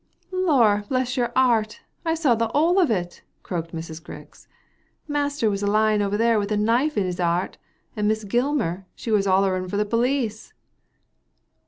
[0.31, 4.01] "Lor' bless yer 'eart, I sawr the 'ole of it," croaked Mrs.
[4.01, 4.47] Grix."
[5.07, 7.59] Master was a lying over there with a knife in his 'eart»
[7.95, 10.53] and Miss Gilmar, she was 'oUering for the police."